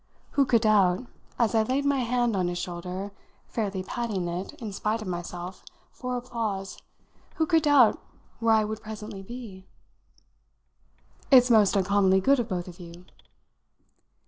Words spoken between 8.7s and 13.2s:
presently be? "It's most uncommonly good of both of you."